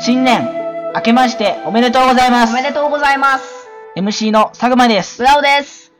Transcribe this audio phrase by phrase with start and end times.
[0.00, 0.48] 新年、
[0.94, 2.62] 明けましておめでとうございますおめ。
[2.62, 3.68] でとうございます。
[3.96, 5.18] MC の佐久間です。
[5.18, 5.90] ブラウです。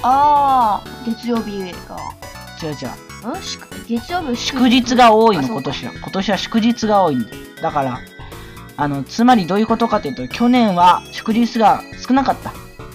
[0.02, 1.98] ああ、月曜日が。
[2.62, 2.74] 違う違
[3.34, 3.36] う。
[3.36, 3.42] ん？
[3.42, 4.36] し月曜日？
[4.36, 5.92] 祝日が多いの、今年は。
[5.94, 7.36] 今年は祝日が多いんだよ。
[7.60, 7.98] だから、
[8.76, 12.52] あの、つまりどういうことかというと、去年は祝日が少なかった。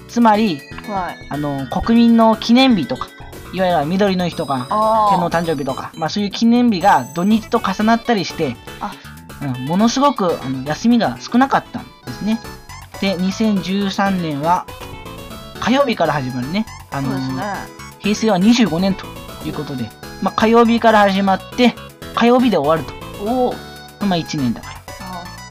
[0.08, 1.28] つまり、はい。
[1.30, 3.08] あの、国民の記念日とか、
[3.54, 8.94] いわゆる緑の日とか、あ天皇誕生日とか、まあそういう記念日が土日と重なったりして、あ。
[9.42, 12.42] うん、ものすごくあの休みが少なかったんですね。
[13.00, 14.66] で、2013年は
[15.60, 16.66] 火曜日から始まるね。
[16.92, 17.44] あのね。
[18.00, 19.06] 平成は25年と
[19.46, 19.90] いうことで、
[20.22, 21.76] まあ、火曜日から始まって、
[22.16, 23.52] 火曜日で終わるおお。
[24.00, 24.06] と。
[24.06, 24.79] まあ1年だから。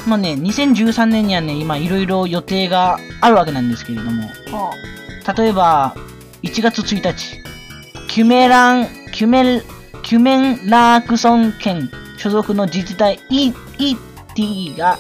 [0.08, 4.30] あまあね、2013年にはね、今いろいろ予定があるわけなんですけれども、
[5.36, 5.94] 例えば、
[6.42, 7.42] 1月1日、
[8.08, 9.64] キュメラン、キュメル、
[10.02, 14.98] キュメンラークソン県所属の自治体 E- ET が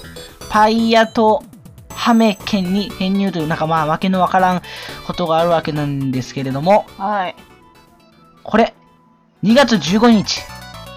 [0.50, 1.42] パイアト
[1.88, 4.62] ハメ県に編入という、なんかまあ、わけのわからん
[5.06, 7.06] ことがあるわけなんですけれども、あ。
[7.06, 7.36] はい。
[8.42, 8.74] これ、
[9.42, 10.42] 2月15日、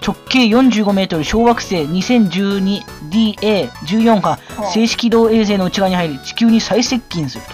[0.01, 7.51] 直径45メートル小惑星 2012DA14 がはあ静止軌道衛星の内側に入り地球に再接近すると。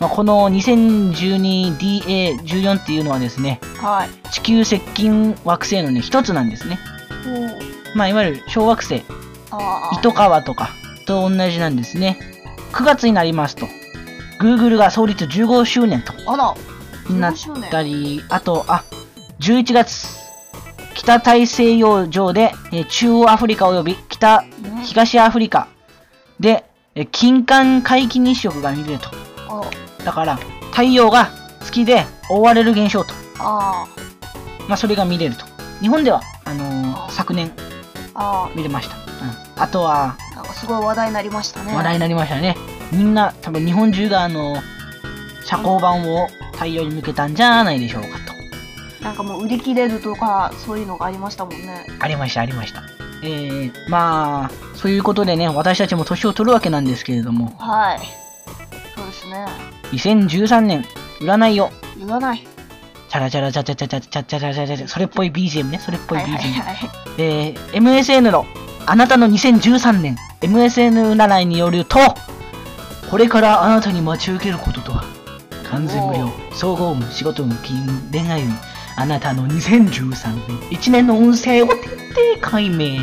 [0.00, 4.10] まあ、この 2012DA14 っていうのはですね、はい。
[4.30, 6.78] 地球接近惑星のね、一つなんですね。
[7.96, 9.02] まあ、いわゆる小惑星。
[9.92, 10.70] 糸川とか
[11.06, 12.16] と同じなんですね。
[12.72, 13.66] 9月になりますと、
[14.40, 16.54] Google が創立15周年とあら。
[17.12, 18.84] なっ15周年たり、あと、あ、
[19.40, 20.17] 11月、
[20.98, 24.48] 北大西洋上で、えー中央アフリカ及び北、ね
[24.84, 25.68] 東アフリカ
[26.40, 26.64] で、
[26.96, 29.08] えー金環皆既日食が見れると。
[29.48, 29.70] あ
[30.04, 30.36] だから、
[30.72, 31.28] 太陽が
[31.60, 33.14] 月で覆われる現象と。
[33.38, 33.86] あ。
[34.68, 35.46] まあ、それが見れると。
[35.80, 37.52] 日本では、あのーあ昨年
[38.14, 38.96] あ見れました。
[38.96, 39.62] うん。
[39.62, 40.34] あとは、あ。
[40.34, 41.76] なんかすごい話題になりましたね。
[41.76, 42.56] 話題になりましたね。
[42.90, 44.60] みんな、多分日本中が、あのー
[45.44, 48.27] 遮光板を太陽に向けたんじゃないでしょうかと。
[49.02, 51.86] なんかもう売り切れるとか、そういうのがありましたもんね。
[52.00, 52.82] ありました、ありました。
[53.22, 57.98] えー、まあ、そういうことでね、私たちも年を取るわけなんですけれども、はい。
[58.96, 59.46] そうですね。
[59.92, 60.84] 2013年、
[61.20, 62.46] 占いを、言わない。
[63.08, 66.62] チャラチャラチャチャチャチャチャチャチャチャチャチャそれっぽい BGM ね、それっぽいはいはい BGM。
[66.62, 66.76] はい。
[67.18, 68.46] えー、MSN の、
[68.86, 71.98] あなたの2013年、MSN 占いによると、
[73.10, 75.04] これからあなたに待ち受けることとは、
[75.70, 78.54] 完全無料、総合運、仕事運、金運、恋愛運、
[79.00, 82.98] あなたの2013年、1年の運勢を徹底解明。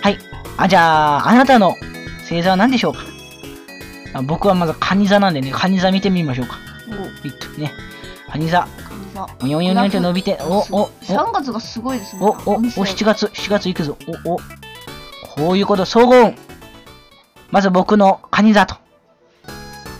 [0.00, 0.18] はい。
[0.56, 1.76] あ、じゃあ、あなたの
[2.22, 3.00] 星座は何でしょうか？
[4.14, 6.56] あ僕はまず、カニ座なんでね、カニ座見てみましょうか。
[6.88, 6.94] お
[7.26, 7.72] えっとね、
[8.32, 8.66] カニ座。
[9.42, 12.22] およんよんよんって伸びて、お、お、お、3月がすごいですね。
[12.22, 13.98] お、お、お、運勢7月、7月行くぞ。
[14.24, 14.38] お、お。
[15.36, 16.36] こういうこと、総合運。
[17.50, 18.76] まず僕のカニ座と。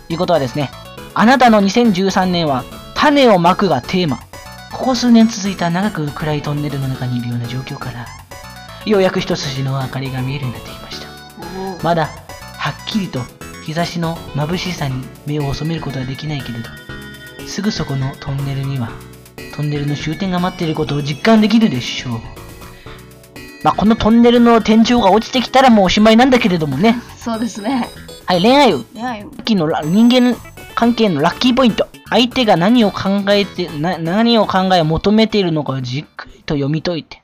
[0.09, 0.71] いうことはですね、
[1.13, 2.65] あなたの2013年は、
[2.95, 4.21] 種をまくがテーマ。
[4.77, 8.07] ここ数年続いた長く暗いトンネルの中にいるような状況から、
[8.85, 11.09] ようやく一筋の明かりが見えるようになってきました。
[11.81, 12.07] おまだ、
[12.59, 13.21] はっきりと
[13.65, 16.69] 日差しの眩しさに目を染めることはできないけれど、
[17.49, 18.91] すぐそこのトンネルには、
[19.57, 22.21] トンネルの終点が待っていることを実感できるでしょう。
[23.65, 27.01] まあ、このトンネルの天井が落ちてきたらもうおしまいなんだけれどもね。
[27.17, 27.89] そうですね。
[28.27, 28.81] はい、恋愛運。
[28.81, 30.37] いや、さっきのラ人間
[30.75, 31.89] 関係のラッキーポイント。
[32.09, 37.23] 相手が何を考えて、な何を考え求めているのかをじっくりと読み解いて。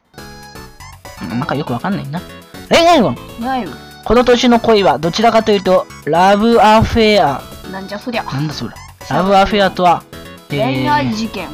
[1.22, 2.20] うんなんかよくわかんないな。
[2.68, 3.12] 恋愛運。
[3.12, 3.70] いやよ。
[4.04, 7.42] この年の恋はどちらかというと、ラブアフェア。
[7.70, 8.24] なんじゃそりゃ。
[8.24, 8.74] なんだそれ。
[9.08, 10.02] ラブアフェアとは、
[10.50, 11.48] えー恋愛事件。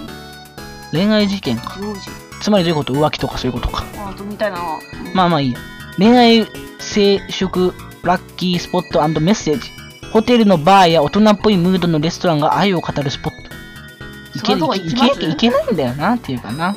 [0.90, 1.76] 恋愛事件か。
[2.40, 2.94] つまりどういうこと？
[2.94, 3.84] 浮気とかそういうことか。
[4.06, 4.58] あとみたいな。
[5.12, 5.58] まあまあいいや。
[5.98, 6.46] 恋愛、
[6.80, 9.70] 生殖、ラッキースポットメッセージ。
[10.12, 14.38] ホテルのバーや大人っぽいムードのレストランが愛を語るスポット。
[14.38, 16.74] いける、そんなとこいけ行けないんだよなっていうかな。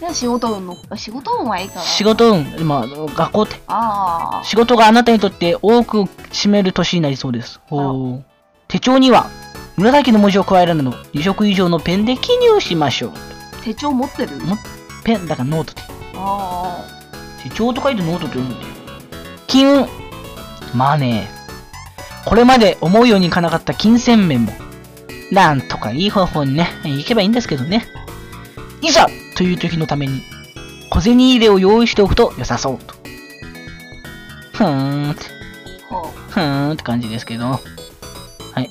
[0.00, 1.80] で、仕事運の、仕事運はいいから。
[1.80, 3.56] 仕事運、まあ、学校って。
[3.66, 7.60] あ仕事があなたにとって多く占める年になりそうです。
[7.66, 8.24] ほう。
[8.68, 9.28] 手帳には、
[9.76, 13.12] 紫の文字を加えるなど、2色以上のペンで記入しましょう。
[13.14, 14.36] あ、手帳持ってる？
[14.36, 14.56] も
[15.04, 15.82] ペン、だからノートで。
[16.14, 16.84] あ
[17.42, 18.66] 手帳と書いてノートと読むんだよ。
[19.46, 19.88] 金運。
[20.74, 21.30] まあね、
[22.28, 24.52] これまで思うようにいかなかった金銭面も、
[25.32, 27.86] なんとかいい方法にね、行けばいいんですけどね。
[28.82, 30.20] いざという時のために、
[30.90, 32.94] 小銭入れを用意しておくと良さそうと。
[34.52, 35.22] ふーんって、
[36.28, 37.46] ふーんって感じですけど。
[37.46, 37.58] は
[38.60, 38.70] い。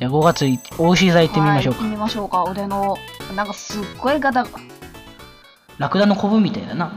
[0.00, 1.80] じゃあ5月い、大石座行ってみましょうか。
[1.82, 2.42] はい行ってみましょうか。
[2.50, 2.96] 腕の、
[3.36, 4.50] なんかすっごいガタが、
[5.78, 6.92] ラクダのコブみたいだな。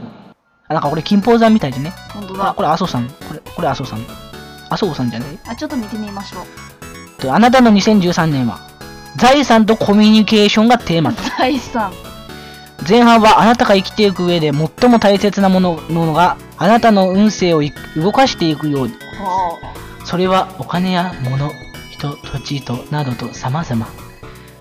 [0.66, 1.92] あ、なんかこれ金峰山みたいでね。
[2.12, 2.54] これ、本当だ。
[2.56, 3.08] これ、阿蘇山。
[3.08, 3.84] これ、これ阿蘇
[4.76, 4.90] 山。
[4.90, 7.20] 阿蘇山じゃないあ、ちょっと見てみましょう。
[7.20, 8.60] とあなたの2013年は、
[9.16, 11.22] 財産とコミュニケーションがテーマと。
[11.38, 11.92] 財産。
[12.88, 18.94] 前半はあなたが生きていく上で最も大切なものものがあなたの運勢をい動かしていくように。
[19.18, 19.58] ほ
[20.04, 21.50] それはお金や物、
[21.90, 23.86] 人、土地となどと様々。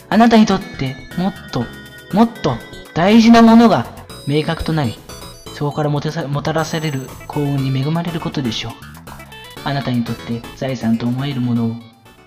[0.09, 1.65] あなたにとってもっと、
[2.13, 2.55] もっと
[2.93, 3.87] 大事なものが
[4.27, 4.99] 明確となり、
[5.53, 8.90] そこからもてさもたらされる幸運に恵まれることでしょう。
[9.63, 11.75] あなたにとって財産と思えるものを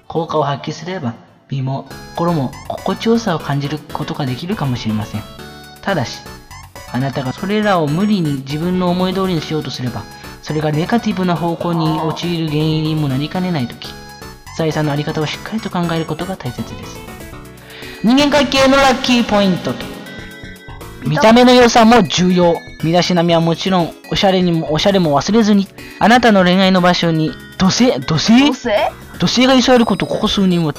[0.06, 1.14] 効果を発揮すれば、
[1.50, 5.22] 身も心も心地よさを感じることができるかもしれません。
[5.82, 6.20] ただし、
[6.92, 10.04] あなたがそれらを無理に自分の思い通りにしようとすれば、
[10.42, 13.88] それがネガティブな方向に陥る原因にもなりかねないとき、
[14.56, 16.98] 財産のあり方をしっかりと考えることが大切です。
[18.04, 19.84] 人間関係のラッキーポイントと、
[21.06, 22.54] 見た目の良さも重要。
[22.84, 25.66] 身だしなみはもちろん、おしゃれにも、おしゃれも忘れずに、
[25.98, 28.18] あなたの恋愛の場所に、土星、土う。
[28.18, 28.38] 星？
[28.44, 30.74] どうせ土星が居座ることここ数年は、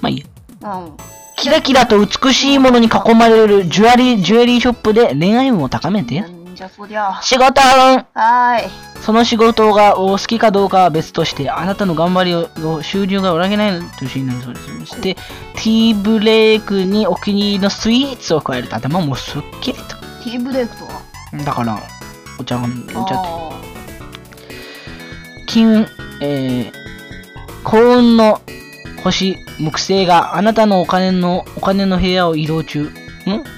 [0.00, 0.24] まあいい
[0.62, 0.74] や。
[0.76, 0.92] うん。
[1.36, 6.24] キラキラと美しいものに囲まれるジュアリー、ジュエリーショップで恋愛運を高めて
[6.54, 7.20] じゃそりゃ。
[7.22, 8.70] 仕事運はーい。
[9.00, 14.78] その仕事がお好きかどうかは別として、あなたの頑張りを、収入が裏切らない年になりそうです。
[14.80, 19.96] そして、ティーブレイクにお気に入りのスイーツを加えると頭もすっきりと。
[20.24, 20.84] ティーブレイクと？
[20.86, 20.87] は
[21.44, 21.78] だから、
[22.38, 23.14] お茶が、お茶って。
[23.14, 23.60] あ
[25.46, 25.86] 金運、
[26.20, 26.72] えー、
[27.64, 28.40] 幸運の
[29.02, 32.84] 星、木星があなたのお金の、お金の部屋を移動中。
[32.84, 32.90] ん？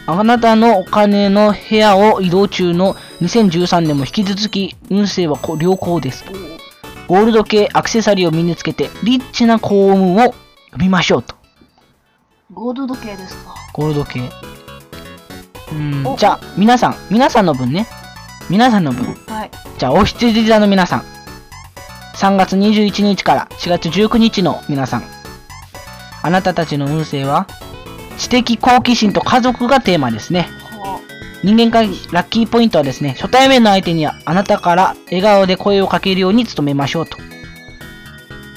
[0.06, 6.24] あなたのお金の部屋を移動中の2013年も引き続き運勢はこ良好です。
[6.24, 6.58] ー
[7.06, 10.34] ゴールド系アクセサリーを身につけて、リッチな幸運を
[10.72, 11.34] 呼びましょうと。
[12.52, 13.54] ゴールド系ですか。
[13.72, 14.20] ゴールド系。
[15.72, 17.86] うんおじゃあ、皆さん、皆さんの分ね。
[18.48, 19.14] 皆さんの分。
[19.26, 19.50] はい。
[19.78, 21.04] じゃあ、お羊座の皆さん。
[22.14, 25.04] 3月21日から4月19日の皆さん。
[26.22, 27.46] あなたたちの運勢は、
[28.18, 30.48] 知的好奇心と家族がテーマですね。
[30.82, 31.00] は
[31.42, 37.16] 人間関係、ラッキーポイントはですね、初対面の相手にはあなたから笑顔で声をかけるように努めましょうと。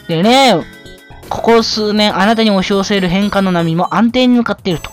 [0.07, 0.56] でね、
[1.30, 4.92] ここ数年あなたに押し寄せる変化の波も安定に向かっていると。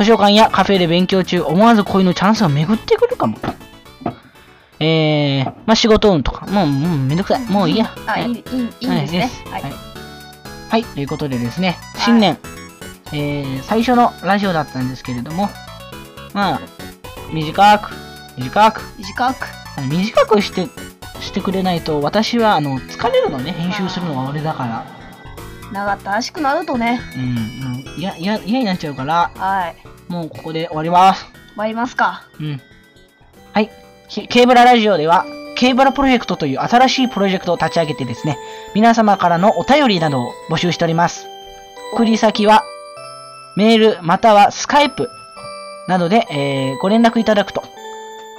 [0.00, 3.36] 図書館やカフェで勉強中、思わず恋のチャンスが巡ってくるかも。
[4.82, 7.44] えー、まあ、仕事運とか、もう、もうめんどくさい。
[7.44, 7.94] もういいや。
[8.06, 9.30] あ、はいいい、いい、いいですね。
[9.50, 9.62] はい。
[9.62, 9.72] はい。
[10.70, 12.38] はい、ということでですね、はい新年、
[13.12, 15.50] えー、最初のラジオだったんですけれども、
[16.32, 16.60] まあ、
[17.30, 17.90] 短く、
[18.38, 19.46] 短く、短く。
[19.76, 20.66] あの短くして、
[21.20, 25.00] してくれないと、私は、あの、疲れるのね、編集するのが俺だから。
[25.72, 27.00] 長ったしくなるとね。
[27.14, 29.89] うん、いや、いや、嫌になっちゃうから、はい。
[30.10, 31.24] もうここで終わります。
[31.56, 32.24] 参りますか。
[32.40, 32.60] うん。
[33.52, 33.70] はい。
[34.08, 35.24] ひケーブララジオでは、
[35.56, 38.36] ケーブラプロジェクトという新しいプロジェクトを立ち上げてですね、
[38.74, 41.26] 皆様からのお便りなどを募集しております。
[41.92, 42.64] 送り先は、
[43.56, 45.08] メールまたはスカイプ
[45.86, 47.62] などで、えーご連絡いただくと、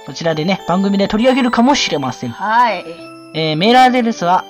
[0.04, 2.30] こちらでね、番組で取り上げるかもしれません。
[2.32, 2.84] はい。
[3.34, 4.44] えーメールアドレスは、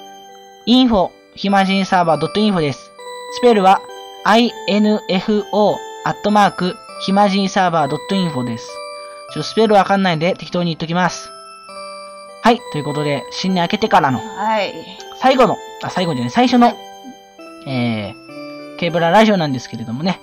[0.66, 2.90] info ひまじんサーバー .info です。
[3.34, 3.80] スペルは、
[4.24, 8.68] info アットマークひまじんサーバー .info です。
[9.32, 11.30] ちょっとスペルわかんないんで適当に言っときます。
[12.42, 12.60] はい。
[12.70, 14.72] ということで、新年明けてからのはい。
[15.20, 16.76] 最後の、あ、最後じゃない、最初の、
[17.66, 20.20] えー、ケーブララジオなんですけれどもね、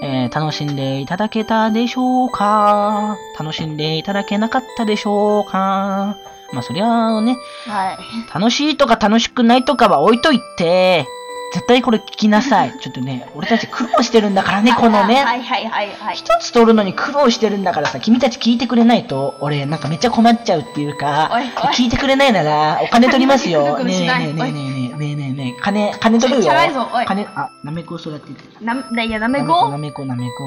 [0.00, 3.16] えー、楽しんでいただけたでしょうか？
[3.38, 6.16] 楽しんでいただけなかったでしょうか？
[6.52, 7.36] まあ、そりゃあね、
[7.66, 7.98] はい。
[8.32, 11.06] 楽しいとか楽しくないとかは置いといて、
[11.52, 12.72] 絶対これ聞きなさい。
[12.80, 15.22] ちょっとね、俺たち苦労してるんだからね、このね。
[15.22, 16.16] はいはいはいはい。
[16.16, 23.78] 一つ取るのに苦労してるんだからさ、君たち聞いてくれないと、俺なんかめっちゃ困っちゃうっていうか、おいおい聞いてくれないなら、お金取りますよ。
[23.84, 26.52] ねえねえねえねえねえねえねえ、金、金取るよ。
[26.52, 27.04] あャラいぞ、おい。
[27.04, 30.44] 金、あ、なめこ育ててな、いや、なめこなめこなめこ。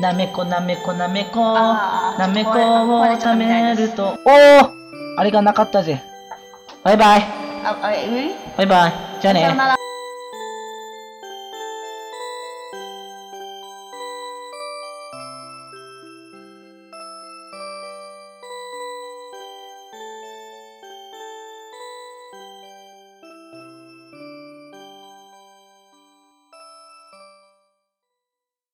[0.00, 1.54] なめこなめこなめこ。
[1.54, 2.50] なめこ
[3.00, 4.18] を食べると。
[4.24, 4.70] おお
[5.18, 6.02] あれがなかったぜ。
[6.84, 7.22] バイバイ。
[7.64, 8.92] あ、あ、えバイバイ。
[9.20, 9.75] じゃあね。